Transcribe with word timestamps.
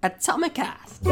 Atomicast. 0.00 1.04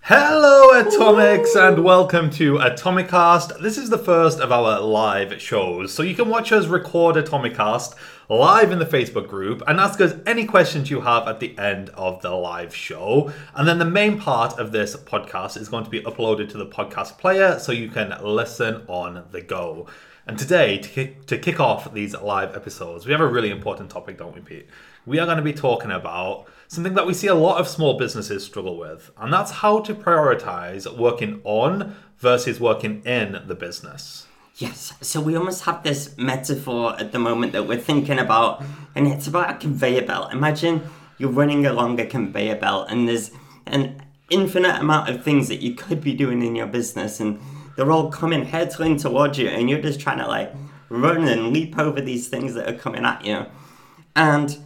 Hello, 0.00 0.80
Atomics, 0.80 1.54
and 1.54 1.84
welcome 1.84 2.30
to 2.30 2.54
Atomicast. 2.54 3.60
This 3.60 3.78
is 3.78 3.90
the 3.90 3.98
first 3.98 4.40
of 4.40 4.50
our 4.50 4.80
live 4.80 5.40
shows, 5.40 5.94
so 5.94 6.02
you 6.02 6.16
can 6.16 6.28
watch 6.28 6.50
us 6.50 6.66
record 6.66 7.14
Atomicast 7.14 7.94
live 8.28 8.72
in 8.72 8.80
the 8.80 8.84
Facebook 8.84 9.28
group 9.28 9.62
and 9.68 9.78
ask 9.78 10.00
us 10.00 10.14
any 10.26 10.44
questions 10.44 10.90
you 10.90 11.02
have 11.02 11.28
at 11.28 11.38
the 11.38 11.56
end 11.58 11.90
of 11.90 12.20
the 12.22 12.30
live 12.30 12.74
show. 12.74 13.32
And 13.54 13.68
then 13.68 13.78
the 13.78 13.84
main 13.84 14.18
part 14.18 14.58
of 14.58 14.72
this 14.72 14.96
podcast 14.96 15.56
is 15.56 15.68
going 15.68 15.84
to 15.84 15.90
be 15.90 16.00
uploaded 16.00 16.48
to 16.50 16.58
the 16.58 16.66
podcast 16.66 17.18
player 17.18 17.60
so 17.60 17.70
you 17.70 17.88
can 17.88 18.12
listen 18.20 18.82
on 18.88 19.26
the 19.30 19.42
go. 19.42 19.86
And 20.28 20.36
today, 20.36 20.78
to 20.78 20.88
kick, 20.88 21.26
to 21.26 21.38
kick 21.38 21.60
off 21.60 21.94
these 21.94 22.12
live 22.12 22.56
episodes, 22.56 23.06
we 23.06 23.12
have 23.12 23.20
a 23.20 23.26
really 23.26 23.50
important 23.50 23.90
topic, 23.90 24.18
don't 24.18 24.34
we, 24.34 24.40
Pete? 24.40 24.66
We 25.06 25.20
are 25.20 25.24
going 25.24 25.38
to 25.38 25.42
be 25.42 25.52
talking 25.52 25.92
about 25.92 26.46
something 26.66 26.94
that 26.94 27.06
we 27.06 27.14
see 27.14 27.28
a 27.28 27.34
lot 27.36 27.60
of 27.60 27.68
small 27.68 27.96
businesses 27.96 28.44
struggle 28.44 28.76
with, 28.76 29.12
and 29.18 29.32
that's 29.32 29.52
how 29.52 29.78
to 29.82 29.94
prioritize 29.94 30.92
working 30.98 31.40
on 31.44 31.94
versus 32.18 32.58
working 32.58 33.04
in 33.04 33.40
the 33.46 33.54
business. 33.54 34.26
Yes, 34.56 34.94
so 35.00 35.20
we 35.20 35.36
almost 35.36 35.62
have 35.64 35.84
this 35.84 36.18
metaphor 36.18 36.98
at 36.98 37.12
the 37.12 37.20
moment 37.20 37.52
that 37.52 37.68
we're 37.68 37.78
thinking 37.78 38.18
about, 38.18 38.64
and 38.96 39.06
it's 39.06 39.28
about 39.28 39.50
a 39.50 39.54
conveyor 39.54 40.06
belt. 40.06 40.32
Imagine 40.32 40.82
you're 41.18 41.30
running 41.30 41.66
along 41.66 42.00
a 42.00 42.06
conveyor 42.06 42.56
belt, 42.56 42.88
and 42.90 43.08
there's 43.08 43.30
an 43.66 44.02
infinite 44.28 44.80
amount 44.80 45.08
of 45.08 45.22
things 45.22 45.46
that 45.46 45.62
you 45.62 45.74
could 45.74 46.00
be 46.00 46.14
doing 46.14 46.42
in 46.42 46.56
your 46.56 46.66
business, 46.66 47.20
and 47.20 47.38
they're 47.76 47.92
all 47.92 48.10
coming 48.10 48.46
hurtling 48.46 48.96
towards 48.96 49.38
you, 49.38 49.48
and 49.48 49.70
you're 49.70 49.80
just 49.80 50.00
trying 50.00 50.18
to 50.18 50.26
like 50.26 50.52
run 50.88 51.28
and 51.28 51.52
leap 51.52 51.78
over 51.78 52.00
these 52.00 52.28
things 52.28 52.54
that 52.54 52.68
are 52.68 52.78
coming 52.78 53.04
at 53.04 53.24
you. 53.24 53.46
And 54.14 54.58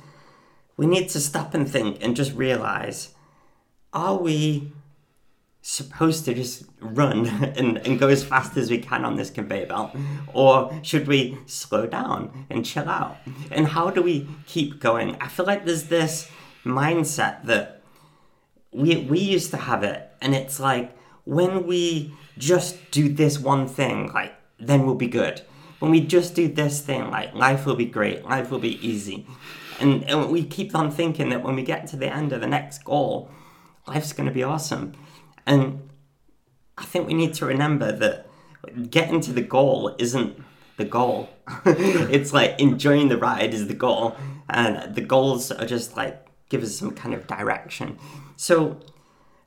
we 0.77 0.86
need 0.86 1.08
to 1.11 1.20
stop 1.20 1.55
and 1.55 1.69
think 1.69 1.98
and 2.00 2.17
just 2.17 2.33
realize 2.34 3.14
are 3.92 4.17
we 4.17 4.72
supposed 5.62 6.25
to 6.25 6.33
just 6.33 6.64
run 6.80 7.27
and, 7.56 7.78
and 7.78 7.98
go 7.98 8.08
as 8.08 8.25
fast 8.25 8.56
as 8.56 8.70
we 8.70 8.78
can 8.78 9.05
on 9.05 9.17
this 9.17 9.30
conveyor 9.30 9.67
belt? 9.67 9.91
Or 10.33 10.78
should 10.83 11.06
we 11.06 11.39
slow 11.47 11.86
down 11.86 12.47
and 12.48 12.64
chill 12.64 12.89
out? 12.89 13.19
And 13.50 13.69
how 13.69 13.91
do 13.91 14.02
we 14.02 14.28
keep 14.47 14.80
going? 14.80 15.17
I 15.20 15.28
feel 15.28 15.47
like 15.47 15.64
there's 15.64 15.84
this 15.84 16.30
mindset 16.64 17.45
that 17.45 17.83
we, 18.72 18.97
we 18.97 19.19
used 19.19 19.50
to 19.50 19.56
have 19.56 19.83
it, 19.83 20.08
and 20.20 20.34
it's 20.34 20.61
like 20.61 20.97
when 21.31 21.64
we 21.64 22.12
just 22.39 22.91
do 22.91 23.09
this 23.09 23.39
one 23.39 23.69
thing, 23.69 24.12
like 24.12 24.34
then 24.59 24.84
we'll 24.84 24.97
be 24.97 25.06
good. 25.06 25.41
When 25.78 25.92
we 25.92 26.00
just 26.00 26.34
do 26.34 26.48
this 26.48 26.81
thing, 26.81 27.09
like 27.09 27.33
life 27.34 27.64
will 27.64 27.77
be 27.77 27.86
great, 27.86 28.25
life 28.25 28.50
will 28.50 28.59
be 28.59 28.84
easy. 28.84 29.28
And, 29.78 30.03
and 30.11 30.28
we 30.28 30.42
keep 30.42 30.75
on 30.75 30.91
thinking 30.91 31.28
that 31.28 31.45
when 31.45 31.55
we 31.55 31.62
get 31.62 31.86
to 31.89 31.97
the 31.97 32.12
end 32.12 32.33
of 32.33 32.41
the 32.41 32.48
next 32.48 32.83
goal, 32.83 33.31
life's 33.86 34.12
going 34.12 34.28
to 34.28 34.34
be 34.34 34.42
awesome. 34.42 34.92
And 35.47 35.89
I 36.77 36.84
think 36.84 37.06
we 37.06 37.14
need 37.14 37.34
to 37.34 37.47
remember 37.47 37.92
that 37.92 38.27
getting 38.91 39.20
to 39.20 39.33
the 39.33 39.41
goal 39.41 39.95
isn't 40.01 40.36
the 40.78 40.84
goal. 40.84 41.28
it's 41.64 42.33
like 42.33 42.58
enjoying 42.58 43.08
the 43.08 43.17
ride 43.17 43.55
is 43.55 43.69
the 43.69 43.75
goal. 43.75 44.17
And 44.48 44.97
the 44.97 45.01
goals 45.01 45.53
are 45.53 45.64
just 45.64 45.97
like 45.97 46.27
give 46.48 46.64
us 46.64 46.75
some 46.77 46.91
kind 46.91 47.14
of 47.14 47.28
direction. 47.28 48.01
So 48.34 48.81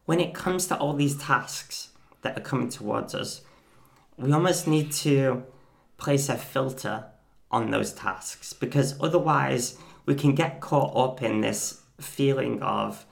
when 0.06 0.20
it 0.20 0.34
comes 0.34 0.68
to 0.68 0.78
all 0.78 0.94
these 0.94 1.18
tasks 1.18 1.90
that 2.22 2.38
are 2.38 2.42
coming 2.42 2.70
towards 2.70 3.16
us, 3.16 3.42
we 4.18 4.32
almost 4.32 4.68
need 4.68 4.92
to 4.92 5.44
place 5.98 6.30
a 6.30 6.38
filter 6.38 7.06
on 7.52 7.72
those 7.72 7.94
tasks 7.94 8.54
because 8.54 8.96
otherwise 9.00 9.78
we 10.06 10.16
can 10.16 10.36
get 10.36 10.60
caught 10.60 10.96
up 10.96 11.22
in 11.22 11.42
this 11.42 11.82
feeling 12.00 12.62
of, 12.62 13.06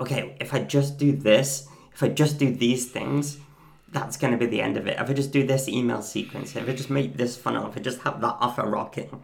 okay, 0.00 0.36
if 0.40 0.52
I 0.52 0.60
just 0.60 0.98
do 0.98 1.12
this, 1.12 1.68
if 1.92 2.02
I 2.02 2.08
just 2.08 2.38
do 2.38 2.54
these 2.54 2.90
things, 2.90 3.38
that's 3.90 4.16
going 4.16 4.32
to 4.32 4.38
be 4.38 4.46
the 4.46 4.60
end 4.60 4.76
of 4.76 4.86
it. 4.86 4.98
If 5.00 5.08
I 5.08 5.12
just 5.14 5.32
do 5.32 5.46
this 5.46 5.68
email 5.68 6.02
sequence, 6.02 6.54
if 6.54 6.68
I 6.68 6.72
just 6.72 6.90
make 6.90 7.16
this 7.16 7.36
funnel, 7.36 7.68
if 7.68 7.76
I 7.76 7.80
just 7.80 8.00
have 8.00 8.20
that 8.20 8.36
offer 8.40 8.62
rocking. 8.68 9.22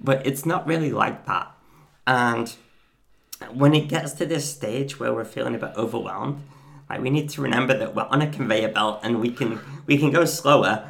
But 0.00 0.26
it's 0.26 0.44
not 0.44 0.66
really 0.66 0.92
like 0.92 1.26
that. 1.26 1.50
And 2.06 2.54
when 3.52 3.74
it 3.74 3.88
gets 3.88 4.12
to 4.14 4.26
this 4.26 4.50
stage 4.50 4.98
where 4.98 5.12
we're 5.12 5.24
feeling 5.24 5.54
a 5.54 5.58
bit 5.58 5.72
overwhelmed, 5.76 6.42
like 6.88 7.00
we 7.00 7.10
need 7.10 7.28
to 7.30 7.42
remember 7.42 7.76
that 7.76 7.94
we're 7.94 8.04
on 8.04 8.22
a 8.22 8.30
conveyor 8.30 8.68
belt 8.68 9.00
and 9.02 9.20
we 9.20 9.30
can 9.30 9.60
we 9.86 9.98
can 9.98 10.10
go 10.10 10.24
slower, 10.24 10.88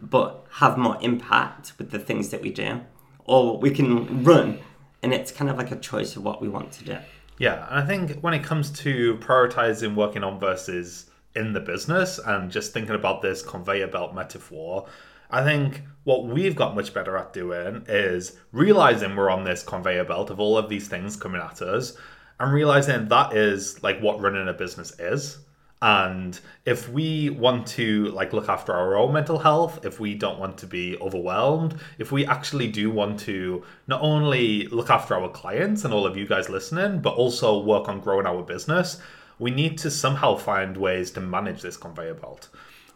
but 0.00 0.46
have 0.52 0.76
more 0.76 0.98
impact 1.00 1.72
with 1.78 1.90
the 1.90 1.98
things 1.98 2.30
that 2.30 2.42
we 2.42 2.50
do 2.50 2.80
or 3.24 3.58
we 3.58 3.70
can 3.70 4.24
run. 4.24 4.58
And 5.02 5.14
it's 5.14 5.30
kind 5.30 5.50
of 5.50 5.56
like 5.56 5.70
a 5.70 5.76
choice 5.76 6.16
of 6.16 6.24
what 6.24 6.42
we 6.42 6.48
want 6.48 6.72
to 6.72 6.84
do. 6.84 6.98
Yeah, 7.38 7.66
and 7.70 7.78
I 7.78 7.86
think 7.86 8.20
when 8.20 8.34
it 8.34 8.42
comes 8.42 8.70
to 8.80 9.16
prioritizing 9.16 9.94
working 9.94 10.24
on 10.24 10.38
versus 10.38 11.06
in 11.34 11.52
the 11.52 11.60
business 11.60 12.18
and 12.18 12.50
just 12.50 12.72
thinking 12.72 12.94
about 12.94 13.22
this 13.22 13.40
conveyor 13.42 13.86
belt 13.86 14.14
metaphor, 14.14 14.86
I 15.30 15.44
think 15.44 15.82
what 16.04 16.26
we've 16.26 16.56
got 16.56 16.74
much 16.74 16.92
better 16.92 17.16
at 17.16 17.32
doing 17.32 17.84
is 17.88 18.36
realizing 18.52 19.14
we're 19.14 19.30
on 19.30 19.44
this 19.44 19.62
conveyor 19.62 20.04
belt 20.04 20.30
of 20.30 20.40
all 20.40 20.56
of 20.58 20.68
these 20.68 20.88
things 20.88 21.16
coming 21.16 21.40
at 21.40 21.62
us 21.62 21.96
and 22.38 22.52
realizing 22.52 23.08
that 23.08 23.36
is 23.36 23.82
like 23.82 24.00
what 24.00 24.20
running 24.20 24.48
a 24.48 24.52
business 24.52 24.98
is. 24.98 25.38
And 25.82 26.38
if 26.66 26.90
we 26.90 27.30
want 27.30 27.66
to 27.68 28.06
like 28.06 28.32
look 28.32 28.48
after 28.48 28.72
our 28.72 28.96
own 28.96 29.14
mental 29.14 29.38
health 29.38 29.84
if 29.84 29.98
we 29.98 30.14
don't 30.14 30.38
want 30.38 30.58
to 30.58 30.66
be 30.66 30.98
overwhelmed 30.98 31.80
if 31.98 32.12
we 32.12 32.26
actually 32.26 32.68
do 32.68 32.90
want 32.90 33.18
to 33.20 33.64
not 33.86 34.02
only 34.02 34.66
look 34.66 34.90
after 34.90 35.14
our 35.14 35.30
clients 35.30 35.84
and 35.84 35.94
all 35.94 36.04
of 36.04 36.18
you 36.18 36.26
guys 36.26 36.50
listening 36.50 37.00
but 37.00 37.14
also 37.14 37.62
work 37.62 37.88
on 37.88 37.98
growing 38.00 38.26
our 38.26 38.42
business 38.42 39.00
we 39.38 39.50
need 39.50 39.78
to 39.78 39.90
somehow 39.90 40.36
find 40.36 40.76
ways 40.76 41.10
to 41.12 41.20
manage 41.22 41.62
this 41.62 41.78
conveyor 41.78 42.12
belt 42.12 42.50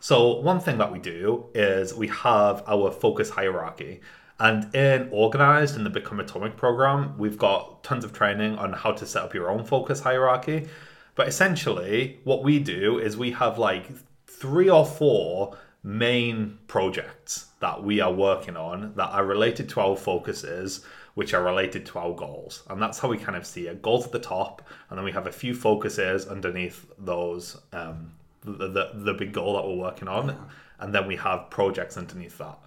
so 0.09 0.17
one 0.41 0.61
thing 0.61 0.79
that 0.79 0.93
we 0.93 0.99
do 0.99 1.47
is 1.55 1.95
we 1.95 2.09
have 2.09 2.63
our 2.67 2.91
focus 2.91 3.31
hierarchy 3.31 4.01
and 4.39 4.75
in 4.75 5.09
organized 5.13 5.77
in 5.77 5.85
the 5.85 5.91
become 5.91 6.21
atomic 6.21 6.57
program 6.57 7.17
we've 7.19 7.39
got 7.39 7.83
tons 7.83 8.05
of 8.05 8.13
training 8.13 8.53
on 8.57 8.73
how 8.73 8.93
to 8.93 9.07
set 9.07 9.23
up 9.23 9.33
your 9.33 9.51
own 9.51 9.65
focus 9.65 10.01
hierarchy 10.01 10.67
but 11.15 11.29
essentially, 11.29 12.19
what 12.25 12.43
we 12.43 12.59
do 12.59 12.99
is 12.99 13.17
we 13.17 13.31
have 13.33 13.59
like 13.59 13.87
three 14.27 14.69
or 14.69 14.85
four 14.85 15.57
main 15.83 16.59
projects 16.67 17.47
that 17.61 17.83
we 17.83 18.01
are 18.01 18.13
working 18.13 18.57
on 18.57 18.95
that 18.97 19.11
are 19.11 19.25
related 19.25 19.69
to 19.71 19.81
our 19.81 19.97
focuses, 19.97 20.85
which 21.15 21.33
are 21.33 21.45
related 21.45 21.87
to 21.87 21.99
our 21.99 22.13
goals. 22.15 22.65
And 22.69 22.83
that's 22.83 22.99
how 22.99 23.09
we 23.09 23.19
kind 23.19 23.37
of 23.37 23.47
see 23.47 23.69
it. 23.69 23.83
Goals 23.83 24.07
at 24.07 24.13
the 24.13 24.19
top, 24.19 24.63
and 24.91 24.99
then 24.99 25.05
we 25.05 25.13
have 25.13 25.27
a 25.27 25.33
few 25.33 25.55
focuses 25.55 26.27
underneath 26.27 26.87
those, 26.99 27.61
um, 27.73 28.13
the, 28.45 28.69
the, 28.69 28.91
the 28.95 29.15
big 29.15 29.33
goal 29.33 29.55
that 29.55 29.67
we're 29.67 29.77
working 29.77 30.09
on. 30.09 30.49
And 30.79 30.95
then 30.95 31.07
we 31.07 31.17
have 31.17 31.51
projects 31.51 31.97
underneath 31.97 32.39
that. 32.39 32.59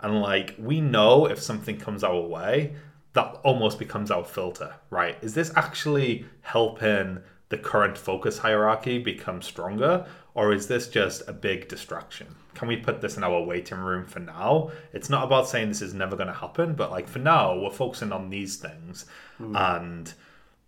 And 0.00 0.20
like, 0.20 0.54
we 0.58 0.80
know 0.80 1.26
if 1.26 1.40
something 1.40 1.78
comes 1.78 2.04
our 2.04 2.20
way, 2.20 2.74
that 3.14 3.38
almost 3.44 3.78
becomes 3.78 4.10
our 4.10 4.24
filter, 4.24 4.74
right? 4.90 5.16
Is 5.22 5.34
this 5.34 5.50
actually 5.56 6.26
helping 6.42 7.18
the 7.48 7.56
current 7.56 7.96
focus 7.96 8.38
hierarchy 8.38 8.98
become 8.98 9.40
stronger? 9.40 10.06
Or 10.34 10.52
is 10.52 10.66
this 10.66 10.88
just 10.88 11.26
a 11.28 11.32
big 11.32 11.66
distraction? 11.66 12.26
Can 12.54 12.68
we 12.68 12.76
put 12.76 13.00
this 13.00 13.16
in 13.16 13.24
our 13.24 13.42
waiting 13.42 13.78
room 13.78 14.04
for 14.04 14.18
now? 14.18 14.70
It's 14.92 15.08
not 15.08 15.24
about 15.24 15.48
saying 15.48 15.68
this 15.68 15.80
is 15.80 15.94
never 15.94 16.14
going 16.14 16.26
to 16.26 16.34
happen, 16.34 16.74
but 16.74 16.90
like 16.90 17.08
for 17.08 17.20
now, 17.20 17.58
we're 17.58 17.70
focusing 17.70 18.12
on 18.12 18.28
these 18.28 18.56
things. 18.56 19.06
Mm. 19.40 19.76
And 19.76 20.14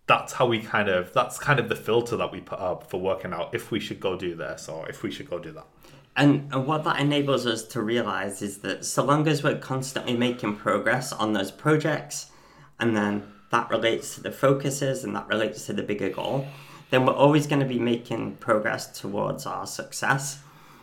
that's 0.09 0.33
how 0.33 0.47
we 0.47 0.59
kind 0.59 0.89
of, 0.89 1.13
that's 1.13 1.39
kind 1.39 1.61
of 1.61 1.69
the 1.69 1.77
filter 1.77 2.17
that 2.17 2.33
we 2.33 2.41
put 2.41 2.59
up 2.59 2.91
for 2.91 2.99
working 2.99 3.33
out 3.33 3.55
if 3.55 3.71
we 3.71 3.79
should 3.79 4.01
go 4.01 4.17
do 4.17 4.35
this 4.35 4.69
or 4.69 4.89
if 4.89 5.03
we 5.03 5.11
should 5.11 5.31
go 5.31 5.39
do 5.39 5.53
that. 5.53 5.67
And, 6.17 6.53
and 6.53 6.67
what 6.67 6.83
that 6.85 6.99
enables 6.99 7.47
us 7.47 7.63
to 7.65 7.83
realize 7.83 8.43
is 8.43 8.59
that 8.59 8.85
so 8.85 9.05
long 9.05 9.29
as 9.29 9.45
we're 9.45 9.59
constantly 9.59 10.17
making 10.17 10.57
progress 10.57 11.13
on 11.13 11.35
those 11.35 11.53
projects, 11.53 12.31
and 12.81 12.97
then 12.97 13.23
that 13.51 13.71
relates 13.71 14.15
to 14.17 14.23
the 14.23 14.33
focuses 14.33 15.05
and 15.05 15.15
that 15.15 15.29
relates 15.29 15.67
to 15.67 15.73
the 15.73 15.83
bigger 15.83 16.09
goal, 16.09 16.49
then 16.91 17.05
we're 17.05 17.13
always 17.13 17.47
going 17.47 17.61
to 17.61 17.67
be 17.67 17.79
making 17.79 18.37
progress 18.37 18.99
towards 18.99 19.47
our 19.47 19.67
success. 19.67 20.41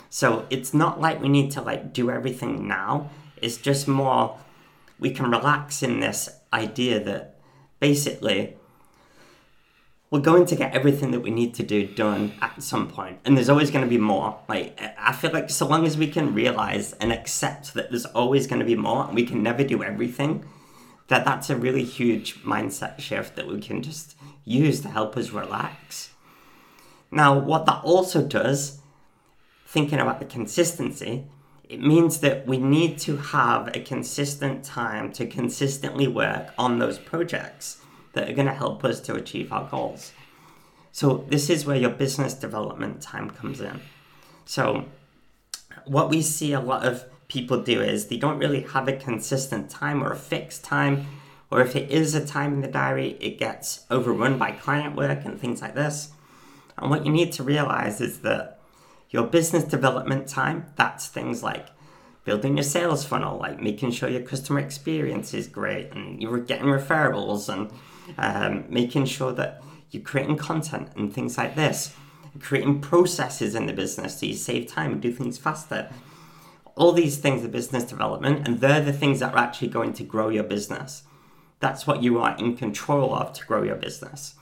So 0.10 0.46
it's 0.50 0.74
not 0.74 1.02
like 1.02 1.22
we 1.22 1.30
need 1.30 1.52
to 1.52 1.62
like 1.62 1.94
do 1.94 2.10
everything 2.10 2.68
now. 2.68 3.10
It's 3.42 3.58
just 3.58 3.88
more 3.88 4.38
we 5.00 5.12
can 5.12 5.30
relax 5.30 5.84
in 5.84 6.00
this 6.00 6.30
idea 6.54 7.04
that 7.04 7.36
basically 7.80 8.56
we're 10.12 10.20
going 10.20 10.46
to 10.46 10.56
get 10.56 10.74
everything 10.74 11.12
that 11.12 11.22
we 11.22 11.32
need 11.32 11.54
to 11.56 11.64
do 11.64 11.88
done 11.88 12.34
at 12.42 12.62
some 12.62 12.88
point. 12.88 13.20
And 13.26 13.36
there's 13.36 13.50
always 13.50 13.72
going 13.72 13.84
to 13.84 13.90
be 13.90 13.98
more. 13.98 14.40
Like 14.48 14.80
i 14.98 15.12
feel 15.12 15.32
like 15.32 15.50
so 15.50 15.68
long 15.68 15.86
as 15.86 15.98
we 15.98 16.08
can 16.08 16.34
realize 16.34 16.94
and 16.94 17.12
accept 17.12 17.74
that 17.74 17.90
there's 17.90 18.06
always 18.06 18.48
going 18.48 18.60
to 18.60 18.66
be 18.66 18.76
more 18.76 19.06
and 19.06 19.16
we 19.16 19.26
can 19.26 19.42
never 19.44 19.64
do 19.64 19.84
everything 19.84 20.46
that 21.08 21.26
that's 21.26 21.50
a 21.50 21.56
really 21.56 21.84
huge 21.84 22.44
mindset 22.44 23.00
shift 23.00 23.36
that 23.36 23.48
we 23.48 23.60
can 23.60 23.82
just 23.82 24.16
use 24.44 24.82
to 24.82 24.90
help 24.90 25.16
us 25.18 25.32
relax. 25.32 26.12
Now, 27.12 27.38
what 27.38 27.66
that 27.68 27.84
also 27.84 28.26
does, 28.26 28.80
thinking 29.68 30.00
about 30.00 30.20
the 30.20 30.26
consistency, 30.26 31.28
it 31.70 31.80
means 31.80 32.20
that 32.20 32.48
we 32.48 32.58
need 32.58 32.98
to 33.00 33.18
have 33.18 33.76
a 33.76 33.80
consistent 33.80 34.64
time 34.64 35.12
to 35.14 35.26
consistently 35.26 36.08
work 36.08 36.54
on 36.58 36.80
those 36.80 36.98
projects 36.98 37.78
that 38.16 38.30
are 38.30 38.34
going 38.34 38.48
to 38.48 38.54
help 38.54 38.84
us 38.84 39.00
to 39.02 39.14
achieve 39.14 39.54
our 39.54 39.70
goals. 39.70 40.12
So, 40.92 41.26
this 41.30 41.50
is 41.50 41.66
where 41.66 41.78
your 41.78 41.92
business 41.92 42.34
development 42.34 43.02
time 43.02 43.30
comes 43.30 43.62
in. 43.62 43.82
So, 44.46 44.86
what 45.86 46.10
we 46.10 46.22
see 46.22 46.54
a 46.54 46.60
lot 46.60 46.86
of 46.86 47.06
people 47.28 47.62
do 47.62 47.82
is 47.82 48.08
they 48.08 48.18
don't 48.18 48.40
really 48.40 48.62
have 48.62 48.88
a 48.88 48.96
consistent 48.96 49.70
time 49.70 50.04
or 50.04 50.12
a 50.12 50.18
fixed 50.18 50.64
time, 50.64 51.06
or 51.52 51.62
if 51.62 51.76
it 51.76 51.92
is 51.92 52.16
a 52.16 52.26
time 52.26 52.54
in 52.54 52.62
the 52.62 52.68
diary, 52.68 53.18
it 53.20 53.38
gets 53.38 53.86
overrun 53.92 54.38
by 54.38 54.52
client 54.52 54.96
work 54.96 55.26
and 55.26 55.40
things 55.40 55.62
like 55.62 55.76
this. 55.76 56.12
And 56.78 56.90
what 56.90 57.06
you 57.06 57.12
need 57.12 57.32
to 57.34 57.44
realize 57.44 58.02
is 58.02 58.20
that 58.20 58.60
your 59.10 59.28
business 59.28 59.64
development 59.64 60.28
time, 60.28 60.66
that's 60.76 61.08
things 61.08 61.44
like 61.44 61.68
building 62.26 62.58
your 62.58 62.64
sales 62.64 63.06
funnel, 63.06 63.38
like 63.38 63.62
making 63.62 63.92
sure 63.92 64.10
your 64.10 64.22
customer 64.22 64.60
experience 64.60 65.34
is 65.34 65.48
great 65.48 65.92
and 65.92 66.22
you're 66.22 66.40
getting 66.40 66.66
referrals 66.66 67.48
and 67.48 67.72
um, 68.18 68.66
making 68.68 69.06
sure 69.06 69.32
that 69.32 69.62
you're 69.92 70.04
creating 70.04 70.36
content 70.36 70.90
and 70.96 71.14
things 71.14 71.38
like 71.38 71.56
this, 71.56 71.96
creating 72.40 72.82
processes 72.82 73.56
in 73.56 73.68
the 73.68 73.74
business 73.74 74.20
so 74.20 74.26
you 74.26 74.34
save 74.34 74.68
time 74.68 74.92
and 74.92 75.02
do 75.02 75.14
things 75.14 75.38
faster. 75.38 75.90
All 76.76 76.92
these 76.92 77.18
things 77.18 77.46
are 77.46 77.48
business 77.48 77.86
development, 77.86 78.46
and 78.46 78.60
they're 78.60 78.84
the 78.84 78.92
things 78.92 79.22
that 79.22 79.34
are 79.34 79.38
actually 79.38 79.70
going 79.70 79.94
to 79.94 80.04
grow 80.04 80.28
your 80.28 80.44
business. 80.44 81.04
That's 81.62 81.88
what 81.88 82.04
you 82.04 82.20
are 82.20 82.36
in 82.38 82.58
control 82.58 83.16
of 83.16 83.32
to 83.34 83.46
grow 83.46 83.64
your 83.64 83.78
business. 83.78 84.36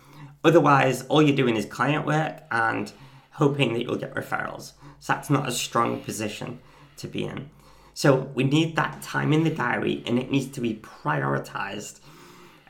Otherwise, 0.43 1.03
all 1.03 1.21
you're 1.21 1.35
doing 1.35 1.55
is 1.55 1.65
client 1.65 2.07
work 2.07 2.41
and 2.49 2.91
hoping 3.33 3.73
that 3.73 3.83
you'll 3.83 3.97
get 3.97 4.15
referrals. 4.15 4.73
So 4.99 5.13
that's 5.13 5.29
not 5.29 5.47
a 5.47 5.51
strong 5.51 6.01
position 6.01 6.59
to 6.97 7.07
be 7.07 7.25
in. 7.25 7.51
So 7.93 8.31
we 8.33 8.43
need 8.43 8.75
that 8.75 9.01
time 9.01 9.33
in 9.33 9.43
the 9.43 9.49
diary 9.49 10.03
and 10.05 10.17
it 10.17 10.31
needs 10.31 10.47
to 10.47 10.61
be 10.61 10.75
prioritized. 10.75 11.99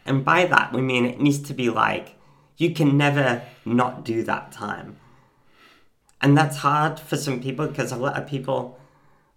And 0.05 0.25
by 0.25 0.45
that, 0.45 0.73
we 0.73 0.81
mean 0.81 1.05
it 1.05 1.21
needs 1.21 1.39
to 1.43 1.53
be 1.53 1.69
like, 1.69 2.15
you 2.57 2.71
can 2.71 2.97
never 2.97 3.41
not 3.65 4.03
do 4.03 4.23
that 4.23 4.51
time. 4.51 4.97
And 6.21 6.37
that's 6.37 6.57
hard 6.57 6.99
for 6.99 7.17
some 7.17 7.41
people 7.41 7.67
because 7.67 7.91
a 7.91 7.97
lot 7.97 8.17
of 8.17 8.27
people 8.27 8.79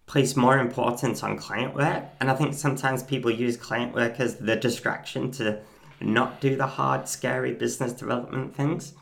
place 0.06 0.36
more 0.36 0.58
importance 0.58 1.22
on 1.22 1.36
client 1.36 1.74
work. 1.74 2.04
And 2.20 2.30
I 2.30 2.34
think 2.34 2.54
sometimes 2.54 3.02
people 3.02 3.30
use 3.30 3.56
client 3.56 3.94
work 3.94 4.20
as 4.20 4.36
the 4.36 4.56
distraction 4.56 5.30
to 5.32 5.60
not 6.00 6.40
do 6.40 6.56
the 6.56 6.66
hard, 6.66 7.08
scary 7.08 7.52
business 7.52 7.92
development 7.92 8.54
things. 8.54 8.92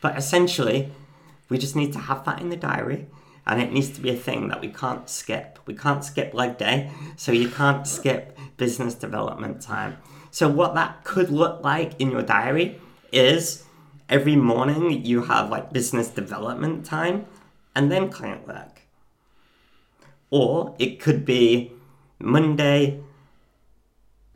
But 0.00 0.16
essentially, 0.16 0.90
we 1.48 1.58
just 1.58 1.76
need 1.76 1.92
to 1.92 1.98
have 1.98 2.24
that 2.24 2.40
in 2.40 2.48
the 2.48 2.56
diary 2.56 3.06
and 3.50 3.60
it 3.60 3.72
needs 3.72 3.90
to 3.90 4.00
be 4.00 4.10
a 4.10 4.16
thing 4.16 4.46
that 4.46 4.60
we 4.60 4.68
can't 4.68 5.10
skip. 5.10 5.58
We 5.66 5.74
can't 5.74 6.04
skip 6.04 6.32
leg 6.32 6.56
day, 6.56 6.92
so 7.16 7.32
you 7.32 7.48
can't 7.48 7.84
skip 7.84 8.38
business 8.56 8.94
development 8.94 9.60
time. 9.60 9.96
So, 10.30 10.48
what 10.48 10.76
that 10.76 11.02
could 11.02 11.30
look 11.30 11.64
like 11.64 12.00
in 12.00 12.12
your 12.12 12.22
diary 12.22 12.80
is 13.10 13.64
every 14.08 14.36
morning 14.36 15.04
you 15.04 15.24
have 15.24 15.50
like 15.50 15.72
business 15.72 16.06
development 16.06 16.86
time 16.86 17.26
and 17.74 17.90
then 17.90 18.08
client 18.08 18.46
work. 18.46 18.82
Or 20.30 20.76
it 20.78 21.00
could 21.00 21.24
be 21.24 21.72
Monday, 22.20 23.00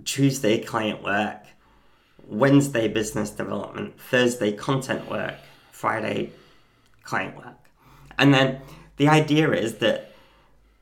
Tuesday 0.05 0.58
client 0.58 1.05
work, 1.05 1.46
Wednesday 2.26 2.88
business 2.88 3.31
development, 3.31 4.00
Thursday 4.00 4.50
content 4.50 5.08
work, 5.08 5.37
Friday 5.70 6.32
client 7.05 7.37
work. 7.37 7.70
And 8.19 8.34
then 8.34 8.60
the 8.96 9.08
idea 9.08 9.50
is 9.52 9.76
that 9.76 10.12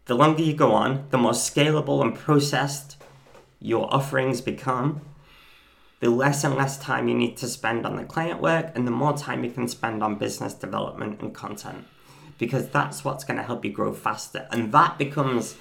the 0.06 0.14
longer 0.14 0.42
you 0.42 0.54
go 0.54 0.72
on, 0.72 1.06
the 1.10 1.18
more 1.18 1.32
scalable 1.32 2.02
and 2.02 2.14
processed 2.14 2.96
your 3.60 3.92
offerings 3.94 4.40
become, 4.40 5.00
the 6.00 6.10
less 6.10 6.42
and 6.42 6.56
less 6.56 6.76
time 6.78 7.06
you 7.06 7.14
need 7.14 7.36
to 7.36 7.46
spend 7.46 7.86
on 7.86 7.96
the 7.96 8.02
client 8.04 8.42
work 8.42 8.72
and 8.74 8.86
the 8.86 8.90
more 8.90 9.16
time 9.16 9.44
you 9.44 9.50
can 9.50 9.68
spend 9.68 10.02
on 10.02 10.16
business 10.16 10.52
development 10.52 11.20
and 11.20 11.32
content. 11.32 11.86
Because 12.38 12.68
that's 12.70 13.04
what's 13.04 13.22
going 13.22 13.36
to 13.36 13.42
help 13.44 13.64
you 13.64 13.70
grow 13.70 13.92
faster. 13.92 14.48
And 14.50 14.72
that 14.72 14.98
becomes 14.98 15.54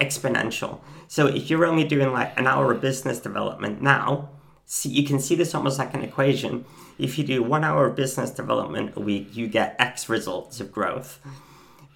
exponential. 0.00 0.80
So 1.06 1.28
if 1.28 1.48
you're 1.48 1.64
only 1.64 1.84
doing 1.84 2.12
like 2.12 2.38
an 2.38 2.48
hour 2.48 2.72
of 2.72 2.80
business 2.80 3.20
development 3.20 3.80
now, 3.80 4.30
see, 4.64 4.88
you 4.88 5.06
can 5.06 5.20
see 5.20 5.36
this 5.36 5.54
almost 5.54 5.78
like 5.78 5.94
an 5.94 6.02
equation. 6.02 6.64
If 6.98 7.16
you 7.16 7.24
do 7.24 7.44
one 7.44 7.62
hour 7.62 7.86
of 7.86 7.94
business 7.94 8.30
development 8.30 8.94
a 8.96 9.00
week, 9.00 9.36
you 9.36 9.46
get 9.46 9.76
X 9.78 10.08
results 10.08 10.60
of 10.60 10.72
growth. 10.72 11.20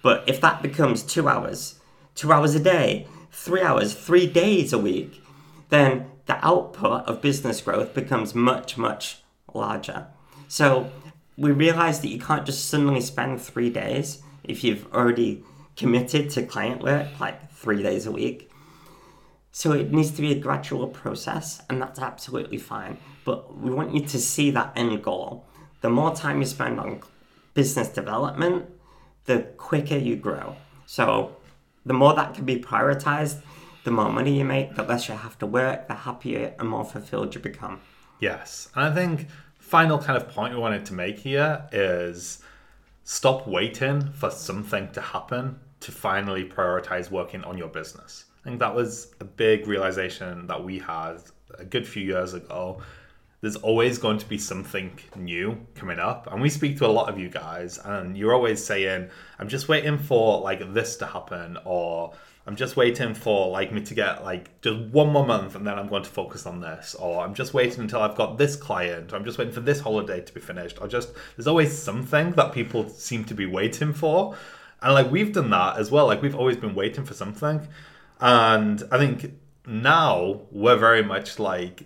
But 0.01 0.23
if 0.27 0.41
that 0.41 0.61
becomes 0.61 1.03
two 1.03 1.27
hours, 1.27 1.79
two 2.15 2.31
hours 2.31 2.55
a 2.55 2.59
day, 2.59 3.07
three 3.31 3.61
hours, 3.61 3.93
three 3.93 4.27
days 4.27 4.73
a 4.73 4.77
week, 4.77 5.23
then 5.69 6.11
the 6.25 6.43
output 6.45 7.05
of 7.05 7.21
business 7.21 7.61
growth 7.61 7.93
becomes 7.93 8.35
much, 8.35 8.77
much 8.77 9.21
larger. 9.53 10.07
So 10.47 10.91
we 11.37 11.51
realize 11.51 12.01
that 12.01 12.09
you 12.09 12.19
can't 12.19 12.45
just 12.45 12.69
suddenly 12.69 13.01
spend 13.01 13.41
three 13.41 13.69
days 13.69 14.21
if 14.43 14.63
you've 14.63 14.91
already 14.93 15.43
committed 15.75 16.29
to 16.31 16.43
client 16.43 16.83
work 16.83 17.07
like 17.19 17.51
three 17.51 17.81
days 17.81 18.05
a 18.05 18.11
week. 18.11 18.51
So 19.51 19.73
it 19.73 19.91
needs 19.91 20.11
to 20.11 20.21
be 20.21 20.31
a 20.31 20.39
gradual 20.39 20.87
process, 20.87 21.61
and 21.69 21.81
that's 21.81 21.99
absolutely 21.99 22.57
fine. 22.57 22.97
But 23.25 23.57
we 23.57 23.69
want 23.69 23.93
you 23.93 24.01
to 24.01 24.17
see 24.17 24.51
that 24.51 24.71
end 24.75 25.03
goal. 25.03 25.45
The 25.81 25.89
more 25.89 26.15
time 26.15 26.39
you 26.39 26.45
spend 26.45 26.79
on 26.79 27.01
business 27.53 27.89
development, 27.89 28.69
the 29.25 29.41
quicker 29.57 29.97
you 29.97 30.15
grow. 30.15 30.55
So 30.85 31.35
the 31.85 31.93
more 31.93 32.13
that 32.15 32.33
can 32.33 32.45
be 32.45 32.57
prioritized, 32.59 33.41
the 33.83 33.91
more 33.91 34.11
money 34.11 34.37
you 34.37 34.45
make, 34.45 34.75
the 34.75 34.83
less 34.83 35.07
you 35.07 35.15
have 35.15 35.37
to 35.39 35.45
work, 35.45 35.87
the 35.87 35.93
happier 35.93 36.53
and 36.59 36.69
more 36.69 36.85
fulfilled 36.85 37.33
you 37.33 37.41
become. 37.41 37.81
Yes. 38.19 38.69
And 38.75 38.85
I 38.85 38.93
think 38.93 39.27
final 39.57 39.97
kind 39.97 40.21
of 40.21 40.29
point 40.29 40.53
we 40.53 40.59
wanted 40.59 40.85
to 40.87 40.93
make 40.93 41.19
here 41.19 41.65
is 41.71 42.43
stop 43.03 43.47
waiting 43.47 44.11
for 44.13 44.29
something 44.29 44.91
to 44.91 45.01
happen 45.01 45.59
to 45.79 45.91
finally 45.91 46.47
prioritize 46.47 47.09
working 47.09 47.43
on 47.43 47.57
your 47.57 47.67
business. 47.67 48.25
I 48.41 48.49
think 48.49 48.59
that 48.59 48.73
was 48.73 49.13
a 49.19 49.25
big 49.25 49.67
realization 49.67 50.47
that 50.47 50.63
we 50.63 50.79
had 50.79 51.17
a 51.57 51.65
good 51.65 51.87
few 51.87 52.03
years 52.03 52.33
ago 52.33 52.81
there's 53.41 53.55
always 53.57 53.97
going 53.97 54.19
to 54.19 54.25
be 54.27 54.37
something 54.37 54.97
new 55.15 55.65
coming 55.75 55.99
up. 55.99 56.31
And 56.31 56.41
we 56.41 56.49
speak 56.49 56.77
to 56.77 56.85
a 56.85 56.87
lot 56.87 57.09
of 57.09 57.19
you 57.19 57.27
guys, 57.27 57.79
and 57.79 58.15
you're 58.15 58.33
always 58.33 58.63
saying, 58.63 59.09
I'm 59.39 59.49
just 59.49 59.67
waiting 59.67 59.97
for 59.97 60.39
like 60.41 60.73
this 60.73 60.95
to 60.97 61.07
happen, 61.07 61.57
or 61.65 62.13
I'm 62.45 62.55
just 62.55 62.75
waiting 62.75 63.13
for 63.13 63.49
like 63.49 63.71
me 63.71 63.81
to 63.81 63.93
get 63.93 64.23
like 64.23 64.61
just 64.61 64.79
one 64.91 65.09
more 65.09 65.25
month 65.25 65.55
and 65.55 65.65
then 65.65 65.77
I'm 65.77 65.87
going 65.87 66.03
to 66.03 66.09
focus 66.09 66.45
on 66.45 66.59
this, 66.59 66.95
or 66.95 67.23
I'm 67.23 67.33
just 67.33 67.53
waiting 67.53 67.81
until 67.81 68.01
I've 68.01 68.15
got 68.15 68.37
this 68.37 68.55
client, 68.55 69.11
or 69.11 69.15
I'm 69.15 69.25
just 69.25 69.37
waiting 69.37 69.53
for 69.53 69.61
this 69.61 69.79
holiday 69.79 70.21
to 70.21 70.33
be 70.33 70.39
finished, 70.39 70.79
or 70.79 70.87
just 70.87 71.09
there's 71.35 71.47
always 71.47 71.75
something 71.75 72.31
that 72.33 72.53
people 72.53 72.89
seem 72.89 73.25
to 73.25 73.33
be 73.33 73.45
waiting 73.45 73.93
for. 73.93 74.35
And 74.83 74.93
like 74.93 75.11
we've 75.11 75.33
done 75.33 75.49
that 75.51 75.77
as 75.77 75.91
well, 75.91 76.07
like 76.07 76.21
we've 76.21 76.35
always 76.35 76.57
been 76.57 76.75
waiting 76.75 77.05
for 77.05 77.13
something. 77.13 77.67
And 78.19 78.83
I 78.91 78.97
think 78.97 79.33
now 79.65 80.41
we're 80.51 80.77
very 80.77 81.03
much 81.03 81.37
like 81.37 81.83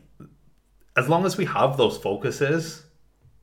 as 0.95 1.09
long 1.09 1.25
as 1.25 1.37
we 1.37 1.45
have 1.45 1.77
those 1.77 1.97
focuses 1.97 2.83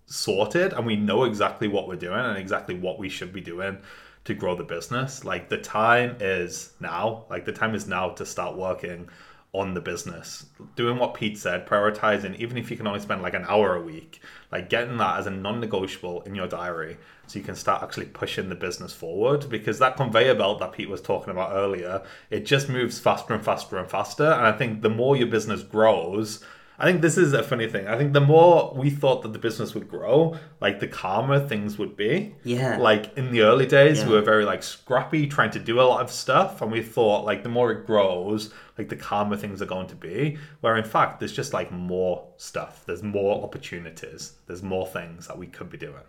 sorted 0.06 0.72
and 0.72 0.86
we 0.86 0.96
know 0.96 1.24
exactly 1.24 1.68
what 1.68 1.88
we're 1.88 1.96
doing 1.96 2.18
and 2.18 2.38
exactly 2.38 2.74
what 2.74 2.98
we 2.98 3.08
should 3.08 3.32
be 3.32 3.40
doing 3.40 3.78
to 4.24 4.34
grow 4.34 4.54
the 4.54 4.64
business, 4.64 5.24
like 5.24 5.48
the 5.48 5.58
time 5.58 6.16
is 6.20 6.72
now. 6.80 7.24
Like 7.28 7.44
the 7.44 7.52
time 7.52 7.74
is 7.74 7.86
now 7.86 8.10
to 8.10 8.24
start 8.24 8.56
working 8.56 9.08
on 9.52 9.74
the 9.74 9.80
business. 9.80 10.46
Doing 10.76 10.98
what 10.98 11.14
Pete 11.14 11.36
said, 11.36 11.66
prioritizing, 11.66 12.38
even 12.38 12.56
if 12.56 12.70
you 12.70 12.76
can 12.76 12.86
only 12.86 13.00
spend 13.00 13.20
like 13.20 13.34
an 13.34 13.44
hour 13.46 13.74
a 13.74 13.82
week, 13.82 14.20
like 14.50 14.70
getting 14.70 14.96
that 14.98 15.18
as 15.18 15.26
a 15.26 15.30
non 15.30 15.60
negotiable 15.60 16.22
in 16.22 16.34
your 16.34 16.46
diary 16.46 16.96
so 17.26 17.38
you 17.38 17.44
can 17.44 17.54
start 17.54 17.82
actually 17.82 18.06
pushing 18.06 18.48
the 18.48 18.54
business 18.54 18.92
forward. 18.94 19.48
Because 19.50 19.78
that 19.78 19.96
conveyor 19.96 20.36
belt 20.36 20.60
that 20.60 20.72
Pete 20.72 20.88
was 20.88 21.02
talking 21.02 21.30
about 21.30 21.52
earlier, 21.52 22.02
it 22.30 22.46
just 22.46 22.68
moves 22.68 22.98
faster 22.98 23.34
and 23.34 23.44
faster 23.44 23.76
and 23.76 23.90
faster. 23.90 24.30
And 24.30 24.46
I 24.46 24.52
think 24.52 24.82
the 24.82 24.88
more 24.88 25.16
your 25.16 25.26
business 25.26 25.62
grows, 25.62 26.42
I 26.82 26.86
think 26.86 27.00
this 27.00 27.16
is 27.16 27.32
a 27.32 27.44
funny 27.44 27.68
thing. 27.68 27.86
I 27.86 27.96
think 27.96 28.12
the 28.12 28.20
more 28.20 28.74
we 28.76 28.90
thought 28.90 29.22
that 29.22 29.32
the 29.32 29.38
business 29.38 29.72
would 29.72 29.88
grow, 29.88 30.36
like 30.60 30.80
the 30.80 30.88
calmer 30.88 31.38
things 31.38 31.78
would 31.78 31.96
be. 31.96 32.34
Yeah. 32.42 32.76
Like 32.78 33.16
in 33.16 33.30
the 33.30 33.42
early 33.42 33.66
days, 33.66 34.00
Yeah. 34.00 34.08
we 34.08 34.14
were 34.14 34.20
very 34.20 34.44
like 34.44 34.64
scrappy, 34.64 35.28
trying 35.28 35.52
to 35.52 35.60
do 35.60 35.80
a 35.80 35.82
lot 35.82 36.00
of 36.00 36.10
stuff, 36.10 36.60
and 36.60 36.72
we 36.72 36.82
thought 36.82 37.24
like 37.24 37.44
the 37.44 37.48
more 37.48 37.70
it 37.70 37.86
grows, 37.86 38.52
like 38.76 38.88
the 38.88 38.96
calmer 38.96 39.36
things 39.36 39.62
are 39.62 39.66
going 39.66 39.86
to 39.86 39.94
be. 39.94 40.38
Where 40.60 40.76
in 40.76 40.82
fact, 40.84 41.20
there's 41.20 41.32
just 41.32 41.52
like 41.52 41.70
more 41.70 42.26
stuff. 42.36 42.82
There's 42.84 43.04
more 43.04 43.44
opportunities. 43.44 44.32
There's 44.48 44.64
more 44.64 44.86
things 44.88 45.28
that 45.28 45.38
we 45.38 45.46
could 45.46 45.70
be 45.70 45.78
doing. 45.78 46.02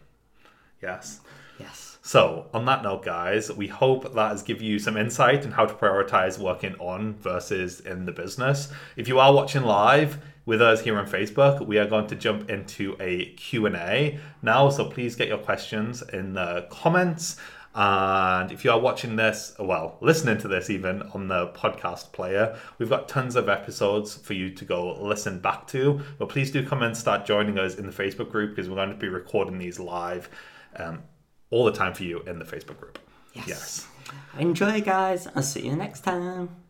Yes. 0.82 1.22
Yes. 1.60 2.00
So, 2.02 2.48
on 2.54 2.66
that 2.66 2.82
note, 2.84 3.06
guys, 3.06 3.52
we 3.52 3.68
hope 3.68 4.14
that 4.16 4.30
has 4.32 4.42
given 4.42 4.66
you 4.66 4.80
some 4.80 4.98
insight 4.98 5.46
on 5.46 5.52
how 5.52 5.66
to 5.66 5.74
prioritize 5.74 6.40
working 6.40 6.74
on 6.80 7.14
versus 7.14 7.80
in 7.80 8.06
the 8.06 8.12
business. 8.12 8.70
If 8.98 9.08
you 9.08 9.20
are 9.20 9.32
watching 9.32 9.62
live 9.64 10.18
with 10.46 10.62
us 10.62 10.82
here 10.82 10.98
on 10.98 11.08
Facebook, 11.08 11.66
we 11.66 11.78
are 11.78 11.88
going 11.88 12.08
to 12.08 12.16
jump 12.16 12.50
into 12.50 12.96
a 13.00 13.26
Q&A 13.34 14.20
now, 14.42 14.70
so 14.70 14.90
please 14.90 15.16
get 15.16 15.28
your 15.28 15.38
questions 15.38 16.02
in 16.02 16.34
the 16.34 16.68
comments 16.70 17.38
And 17.76 18.52
if 18.52 18.64
you 18.64 18.72
are 18.72 18.80
watching 18.80 19.16
this, 19.16 19.56
well, 19.60 19.98
listening 20.00 20.38
to 20.40 20.48
this 20.48 20.70
even 20.70 21.02
on 21.14 21.28
the 21.28 21.48
podcast 21.48 22.12
player, 22.12 22.56
we've 22.78 22.90
got 22.90 23.10
tons 23.10 23.36
of 23.36 23.50
episodes 23.50 24.16
for 24.16 24.34
you 24.34 24.52
to 24.52 24.66
go 24.66 25.02
listen 25.02 25.40
back 25.40 25.68
to. 25.68 26.02
But 26.20 26.30
please 26.30 26.52
do 26.52 26.66
come 26.66 26.84
and 26.84 26.96
start 26.96 27.26
joining 27.26 27.58
us 27.58 27.76
in 27.76 27.88
the 27.88 27.92
Facebook 27.92 28.30
group 28.30 28.52
because 28.52 28.70
we're 28.70 28.76
going 28.76 28.90
to 28.90 28.96
be 28.96 29.10
recording 29.10 29.58
these 29.58 29.80
live 29.80 30.30
um, 30.76 31.04
all 31.50 31.66
the 31.66 31.72
time 31.72 31.94
for 31.94 32.04
you 32.04 32.20
in 32.22 32.38
the 32.38 32.46
Facebook 32.46 32.80
group. 32.80 33.00
Yes. 33.48 33.88
Enjoy, 34.38 34.82
guys. 34.82 35.28
I'll 35.36 35.42
see 35.42 35.66
you 35.66 35.76
next 35.76 36.02
time. 36.02 36.63